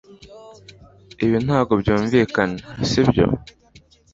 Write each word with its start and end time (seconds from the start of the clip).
Ibi 1.25 1.37
ntabwo 1.45 1.73
byumvikana 1.81 2.57
sibyo 2.89 3.25